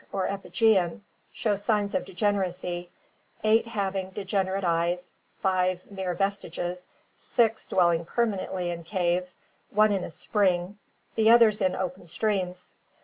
[0.01, 2.89] a>*J, life) or epigean, show signs of degeneracy,
[3.43, 9.35] eight having degenerate eyes, five mere vestiges, six dwelling permanently in caves,
[9.69, 10.79] one in a spring,
[11.13, 12.73] the others in open streams.